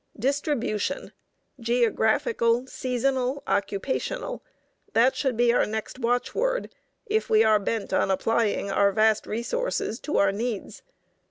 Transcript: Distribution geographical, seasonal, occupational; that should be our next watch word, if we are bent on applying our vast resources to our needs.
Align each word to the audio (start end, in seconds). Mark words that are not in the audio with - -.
Distribution 0.17 1.13
geographical, 1.59 2.65
seasonal, 2.65 3.43
occupational; 3.45 4.43
that 4.93 5.15
should 5.15 5.37
be 5.37 5.53
our 5.53 5.67
next 5.67 5.99
watch 5.99 6.33
word, 6.33 6.73
if 7.05 7.29
we 7.29 7.43
are 7.43 7.59
bent 7.59 7.93
on 7.93 8.09
applying 8.09 8.71
our 8.71 8.91
vast 8.91 9.27
resources 9.27 9.99
to 9.99 10.17
our 10.17 10.31
needs. 10.31 10.81